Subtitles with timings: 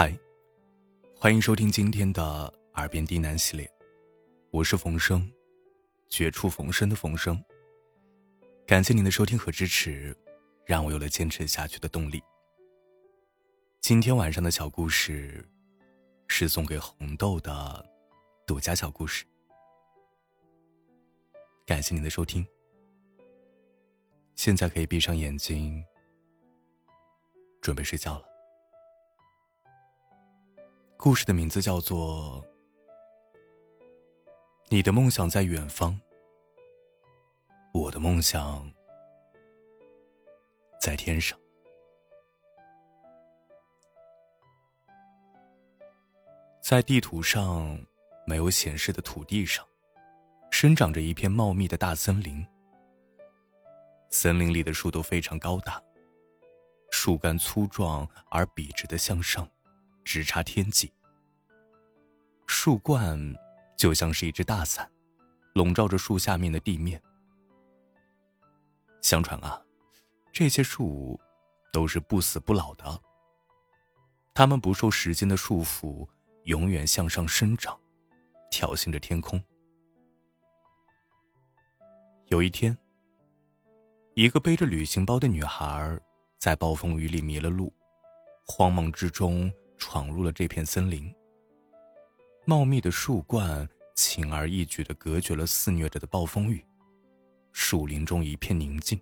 [0.00, 0.16] 嗨，
[1.16, 2.22] 欢迎收听今天的
[2.74, 3.68] 耳边低喃系列，
[4.52, 5.28] 我是冯生，
[6.08, 7.36] 绝处逢生的冯生。
[8.64, 10.16] 感谢您的收听和支持，
[10.64, 12.22] 让我有了坚持下去的动力。
[13.80, 15.44] 今天晚上的小故事
[16.28, 17.84] 是送给红豆的
[18.46, 19.24] 独家小故事，
[21.66, 22.46] 感谢您的收听。
[24.36, 25.84] 现在可以闭上眼睛，
[27.60, 28.27] 准备睡觉了。
[31.00, 32.44] 故事的名字叫做
[34.68, 35.92] 《你的梦想在远方》，
[37.72, 38.68] 我的梦想
[40.80, 41.38] 在天上。
[46.60, 47.80] 在地图上
[48.26, 49.64] 没有显示的土地上，
[50.50, 52.44] 生长着一片茂密的大森林。
[54.10, 55.80] 森林里的树都非常高大，
[56.90, 59.48] 树干粗壮而笔直的向上。
[60.08, 60.90] 直插天际，
[62.46, 63.20] 树冠
[63.76, 64.90] 就像是一只大伞，
[65.52, 66.98] 笼罩着树下面的地面。
[69.02, 69.62] 相传啊，
[70.32, 71.20] 这些树
[71.74, 73.02] 都是不死不老的，
[74.32, 76.08] 它们不受时间的束缚，
[76.44, 77.78] 永远向上生长，
[78.50, 79.38] 挑衅着天空。
[82.28, 82.74] 有一天，
[84.14, 86.00] 一个背着旅行包的女孩
[86.38, 87.70] 在暴风雨里迷了路，
[88.46, 89.52] 慌忙之中。
[89.78, 91.14] 闯入了这片森林。
[92.44, 96.64] 茂密的树冠轻而易举的隔绝了肆虐着的暴风雨，
[97.52, 99.00] 树林中一片宁静，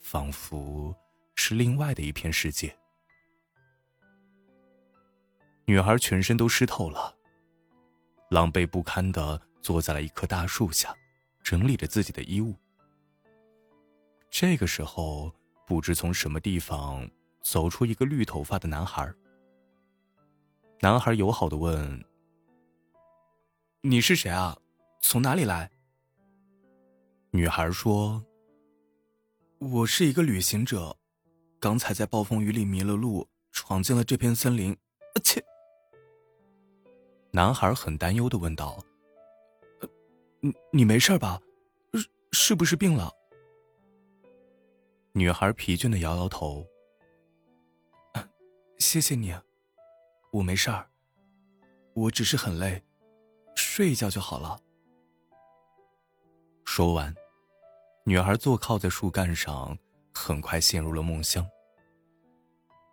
[0.00, 0.94] 仿佛
[1.34, 2.76] 是另外的一片世界。
[5.66, 7.16] 女孩全身都湿透了，
[8.30, 10.94] 狼狈不堪的坐在了一棵大树下，
[11.42, 12.54] 整理着自己的衣物。
[14.30, 15.34] 这个时候，
[15.66, 17.08] 不知从什么地方
[17.40, 19.12] 走出一个绿头发的男孩。
[20.80, 22.04] 男孩友好的问
[23.80, 24.56] ：“你是谁啊？
[25.00, 25.70] 从哪里来？”
[27.32, 28.22] 女孩说
[29.58, 30.94] ：“我是一个旅行者，
[31.58, 34.76] 刚才在暴风雨里迷了路，闯进了这片森林。”
[35.24, 35.42] 切！
[37.30, 38.78] 男孩很担忧的问道
[40.40, 41.40] ：“你你没事吧？
[41.94, 43.10] 是是不是病了？”
[45.12, 46.66] 女孩疲倦的摇摇头
[48.78, 49.34] ：“谢谢你。”
[50.34, 50.84] 我没事儿，
[51.92, 52.82] 我只是很累，
[53.54, 54.58] 睡一觉就好了。
[56.64, 57.14] 说完，
[58.02, 59.78] 女孩坐靠在树干上，
[60.12, 61.48] 很快陷入了梦乡。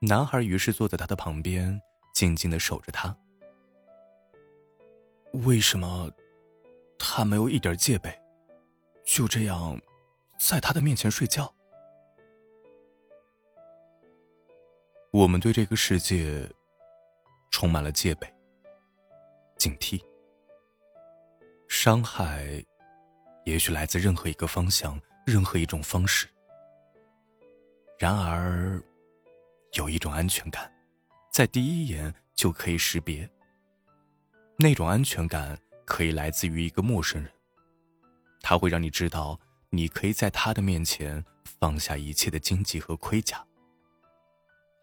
[0.00, 1.78] 男孩于是坐在她的旁边，
[2.14, 3.14] 静静的守着她。
[5.44, 6.10] 为什么
[6.98, 8.18] 他没有一点戒备，
[9.04, 9.78] 就这样
[10.38, 11.52] 在他的面前睡觉？
[15.10, 16.50] 我们对这个世界。
[17.56, 18.30] 充满了戒备、
[19.56, 19.98] 警惕。
[21.68, 22.62] 伤害，
[23.46, 26.28] 也许来自任何一个方向、任何一种方式。
[27.98, 28.78] 然而，
[29.72, 30.70] 有一种安全感，
[31.32, 33.26] 在第一眼就可以识别。
[34.58, 37.32] 那种安全感可以来自于一个陌生人，
[38.42, 39.40] 他会让你知道，
[39.70, 41.24] 你可以在他的面前
[41.58, 43.42] 放下一切的荆棘和盔甲，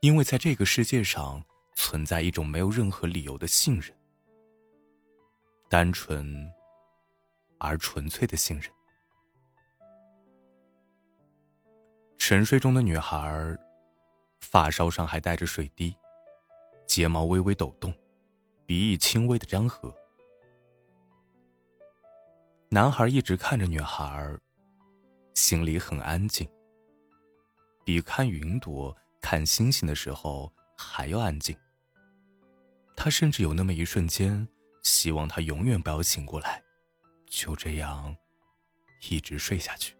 [0.00, 1.44] 因为在这个世界上。
[1.74, 3.94] 存在一种没有任何理由的信任，
[5.68, 6.50] 单纯
[7.58, 8.70] 而纯粹的信任。
[12.18, 13.56] 沉睡中的女孩，
[14.40, 15.94] 发梢上还带着水滴，
[16.86, 17.92] 睫毛微微抖动，
[18.64, 19.94] 鼻翼轻微的张合。
[22.68, 24.34] 男孩一直看着女孩，
[25.34, 26.48] 心里很安静，
[27.84, 30.50] 比看云朵、看星星的时候
[30.82, 31.56] 还要安静。
[32.96, 34.46] 他甚至有那么一瞬间，
[34.82, 36.62] 希望他永远不要醒过来，
[37.26, 38.14] 就这样
[39.08, 39.96] 一直睡下去。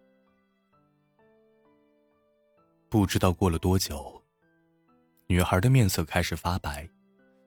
[2.88, 4.22] 不知道过了多久，
[5.26, 6.88] 女孩的面色开始发白，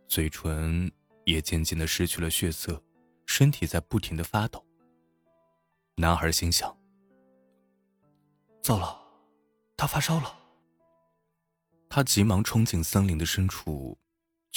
[0.07, 0.91] 嘴唇
[1.25, 2.81] 也渐渐的失去了血色，
[3.27, 4.65] 身体在不停的发抖。
[5.95, 6.75] 男孩心想：
[8.61, 8.99] 糟了，
[9.77, 10.44] 他发烧了。
[11.89, 13.97] 他急忙冲进森林的深处。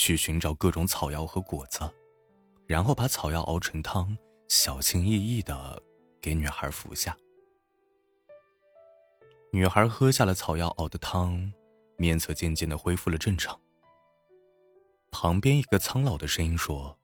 [0.01, 1.81] 去寻找各种草药和果子，
[2.69, 4.17] 然后把草药熬成汤，
[4.47, 5.83] 小心翼翼的
[6.21, 7.19] 给女孩服下。
[9.51, 11.53] 女孩喝下了草药熬的汤，
[11.97, 13.61] 面色渐渐的恢复了正常。
[15.11, 16.97] 旁边一个苍老的声音说：“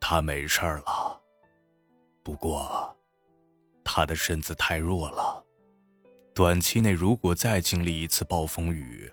[0.00, 1.20] 他没事了，
[2.22, 2.96] 不过，
[3.84, 5.41] 他的身子太弱了，
[6.34, 9.12] 短期内如果再经历一次暴风雨。”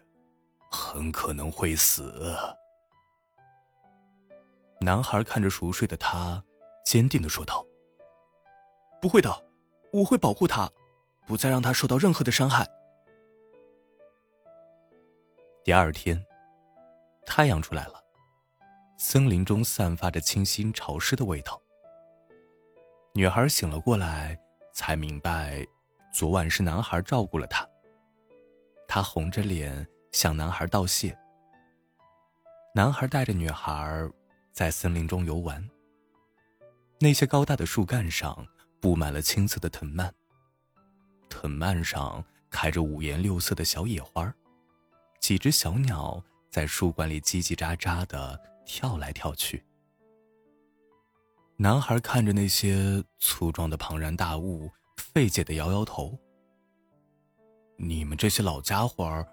[0.72, 2.38] 很可能会死。
[4.80, 6.44] 男孩看着熟睡的他，
[6.86, 7.66] 坚定的说道
[9.02, 9.46] ：“不会的，
[9.92, 10.70] 我会保护他，
[11.26, 12.68] 不再让他受到任何的伤害。”
[15.66, 16.24] 第二天，
[17.26, 18.00] 太阳出来了，
[19.00, 21.60] 森林中散发着清新潮湿的味道。
[23.14, 24.40] 女孩醒了过来，
[24.72, 25.66] 才明白，
[26.12, 27.68] 昨晚是男孩照顾了她。
[28.88, 31.18] 她红着脸向男孩道谢。
[32.76, 34.10] 男孩带着女孩。
[34.52, 35.70] 在森林中游玩。
[37.00, 38.46] 那些高大的树干上
[38.82, 40.12] 布满了青色的藤蔓，
[41.30, 44.34] 藤蔓上开着五颜六色的小野花
[45.22, 49.64] 几只小鸟在树冠里叽叽喳喳的跳来跳去。
[51.56, 56.16] 男孩看着那些粗壮的庞然大物，费解的摇摇头
[57.78, 59.28] ：“你们这些老家伙儿，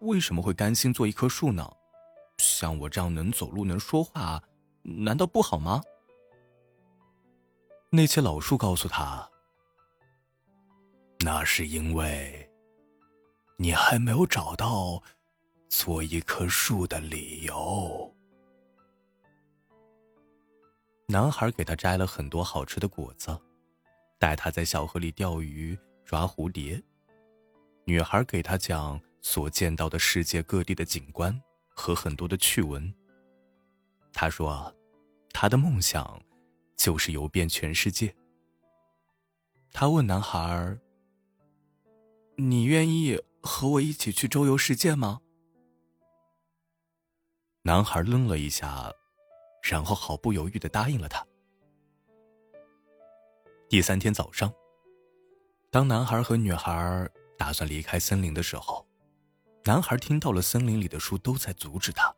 [0.00, 1.68] 为什么会甘心做一棵树呢？
[2.38, 4.40] 像我这样能走路、能说话。”
[4.88, 5.82] 难道不好吗？
[7.90, 9.28] 那些老树告诉他
[11.24, 12.48] ：“那是因为
[13.56, 15.02] 你还没有找到
[15.68, 18.14] 做一棵树的理由。”
[21.08, 23.36] 男孩给他摘了很多好吃的果子，
[24.18, 26.82] 带他在小河里钓鱼、抓蝴蝶。
[27.84, 32.92] 女孩给他讲所见到的世界各地的景观和很多的趣闻。
[34.12, 34.72] 他说。
[35.38, 36.18] 他的梦想
[36.78, 38.16] 就是游遍全世界。
[39.70, 40.78] 他问男孩
[42.36, 45.20] ：“你愿意和我一起去周游世界吗？”
[47.64, 48.90] 男孩愣了一下，
[49.62, 51.22] 然后毫不犹豫的答应了他。
[53.68, 54.52] 第三天早上，
[55.70, 58.86] 当男孩和女孩打算离开森林的时候，
[59.64, 62.14] 男孩听到了森林里的树都在阻止他，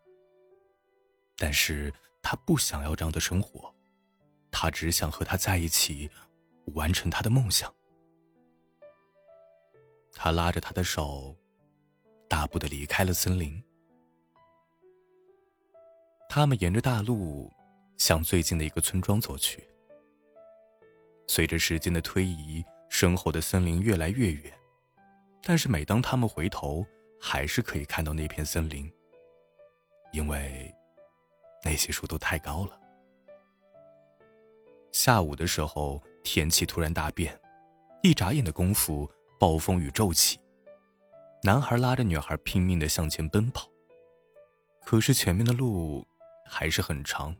[1.37, 1.93] 但是。
[2.21, 3.73] 他不想要这样的生活，
[4.51, 6.11] 他只想和他在一起，
[6.75, 7.73] 完成他的梦想。
[10.13, 11.35] 他拉着他的手，
[12.29, 13.63] 大步的离开了森林。
[16.29, 17.51] 他们沿着大路
[17.97, 19.67] 向最近的一个村庄走去。
[21.29, 24.53] 随着时间的推移，身后的森林越来越远，
[25.45, 26.85] 但是每当他们回头，
[27.21, 28.93] 还是可以看到那片森林，
[30.13, 30.75] 因为。
[31.65, 32.81] 那些树都太高了。
[34.93, 37.37] 下午的时候，天气突然大变，
[38.01, 39.11] 一眨眼的功夫，
[39.41, 40.39] 暴风雨骤起。
[41.43, 43.69] 男孩拉着女孩拼命的向前奔跑，
[44.85, 46.07] 可是前面的路
[46.47, 47.37] 还是很长，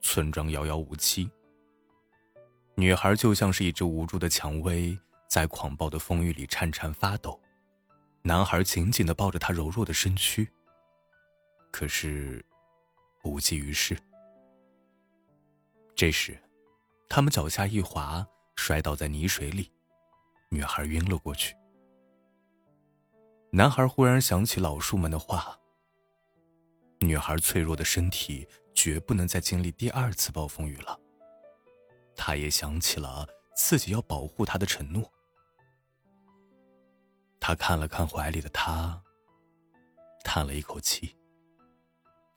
[0.00, 1.28] 村庄遥遥无期。
[2.78, 4.96] 女孩就像是一只无助的蔷薇，
[5.26, 7.40] 在狂暴的风雨里颤颤发抖。
[8.22, 10.48] 男孩紧紧的抱着她柔弱的身躯，
[11.72, 12.44] 可是。
[13.24, 13.98] 无济于事。
[15.96, 16.40] 这时，
[17.08, 19.72] 他们脚下一滑，摔倒在泥水里，
[20.48, 21.56] 女孩晕了过去。
[23.50, 25.58] 男孩忽然想起老树们的话：
[27.00, 30.98] 女孩脆弱的身体绝不能再经历第二次暴风雨了。
[32.18, 33.26] 他也想起了
[33.56, 35.10] 自己要保护她的承诺。
[37.40, 39.00] 他看了看怀里的她，
[40.24, 41.16] 叹了一口气。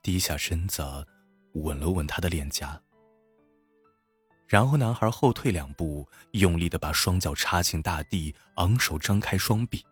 [0.00, 0.82] 低下身子，
[1.54, 2.80] 吻了吻她的脸颊。
[4.46, 9.84] 然后，男孩后退两步，用力的把双脚插进大地，昂首张开双臂。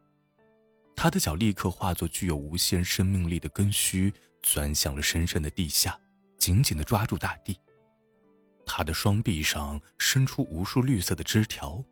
[0.95, 4.13] 他的脚立刻化作具有无限生命力的根须，
[4.43, 5.99] 钻向了深深的地下，
[6.39, 7.59] 紧紧的抓住大地。
[8.73, 11.85] 他的双臂上伸出无数绿色的枝条，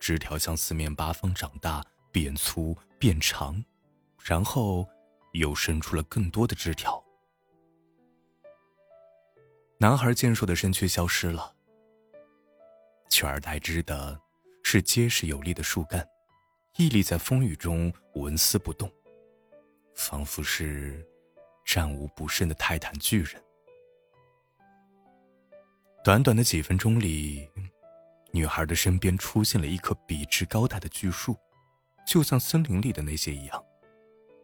[0.00, 3.64] 枝条向四面八方长大，变粗变长，
[4.18, 4.88] 然后。
[5.34, 7.02] 又伸出了更多的枝条。
[9.78, 11.54] 男孩健硕的身躯消失了，
[13.08, 14.20] 取而代之的
[14.62, 16.06] 是结实有力的树干，
[16.76, 18.92] 屹立在风雨中纹丝不动，
[19.94, 21.02] 仿佛是
[21.64, 23.42] 战无不胜的泰坦巨人。
[26.04, 27.48] 短短的几分钟里，
[28.32, 31.36] 女孩的身边出现了一棵笔直高大的巨树，
[32.04, 33.64] 就像森林里的那些一样。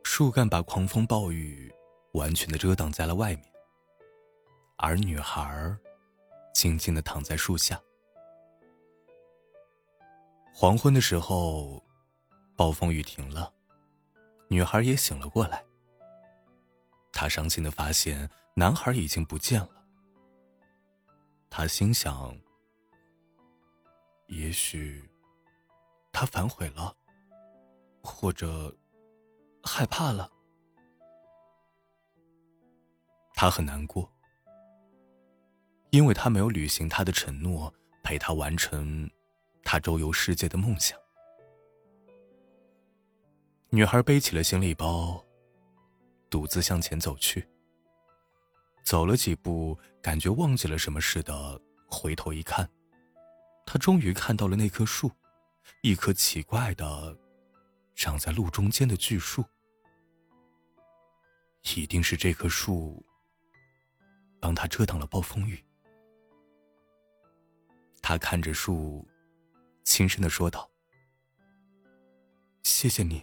[0.04, 1.72] 树干把狂风暴雨
[2.12, 3.44] 完全的遮挡在了外面，
[4.76, 5.76] 而女孩
[6.54, 7.80] 静静的躺在树下。
[10.54, 11.84] 黄昏的时候，
[12.54, 13.52] 暴风雨停了，
[14.46, 15.64] 女孩也醒了过来。
[17.12, 19.70] 她伤心的发现男孩已经不见了。
[21.50, 22.36] 他心想：
[24.26, 25.08] 也许
[26.12, 26.96] 他反悔了，
[28.02, 28.74] 或者……
[29.64, 30.30] 害怕了，
[33.34, 34.10] 他很难过，
[35.90, 39.10] 因为他没有履行他的承诺，陪他完成
[39.64, 40.98] 他周游世界的梦想。
[43.68, 45.22] 女孩背起了行李包，
[46.30, 47.46] 独自向前走去。
[48.88, 52.66] 走了几步，感觉忘记了什么似的，回头一看，
[53.66, 55.12] 他终于看到了那棵树，
[55.83, 57.14] 一棵奇怪的、
[57.95, 59.45] 长在路中间的巨树。
[61.76, 63.04] 一定是这棵树
[64.40, 65.62] 帮他遮挡了暴风雨。
[68.00, 69.07] 他看着树，
[69.85, 70.66] 轻声的说道
[72.64, 73.23] ：“谢谢你。”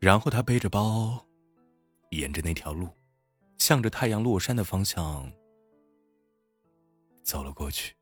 [0.00, 1.22] 然后他背着包，
[2.12, 2.88] 沿着那条路。
[3.64, 5.32] 向着太阳落山的方向
[7.22, 7.94] 走了过去。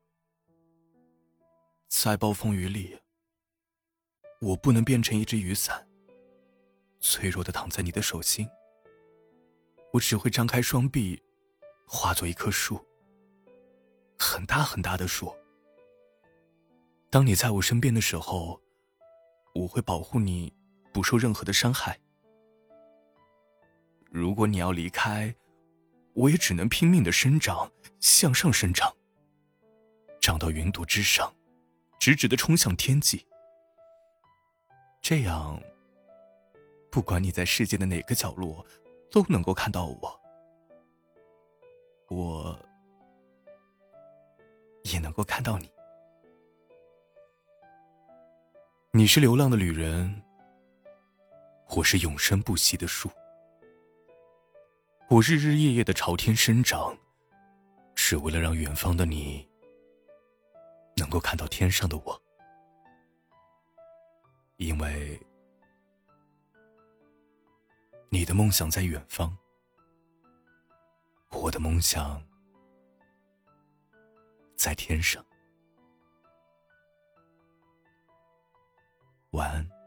[1.87, 2.99] 在暴风雨里，
[4.39, 5.87] 我不能变成一只雨伞，
[6.99, 8.49] 脆弱的躺在你的手心。
[9.93, 11.21] 我只会张开双臂，
[11.85, 12.83] 化作一棵树，
[14.17, 15.31] 很大很大的树。
[17.11, 18.59] 当你在我身边的时候，
[19.53, 20.51] 我会保护你，
[20.91, 21.99] 不受任何的伤害。
[24.09, 25.31] 如果你要离开，
[26.13, 28.93] 我也只能拼命的生长，向上生长，
[30.19, 31.33] 长到云朵之上，
[31.99, 33.25] 直直的冲向天际。
[35.01, 35.61] 这样，
[36.91, 38.65] 不管你在世界的哪个角落，
[39.09, 40.21] 都能够看到我，
[42.09, 42.59] 我
[44.83, 45.71] 也能够看到你。
[48.91, 50.21] 你是流浪的旅人，
[51.69, 53.09] 我是永生不息的树。
[55.11, 56.97] 我日日夜夜的朝天生长，
[57.95, 59.45] 是为了让远方的你
[60.95, 62.21] 能够看到天上的我，
[64.55, 65.19] 因为
[68.07, 69.37] 你的梦想在远方，
[71.31, 72.25] 我的梦想
[74.55, 75.21] 在天上。
[79.31, 79.80] 晚安。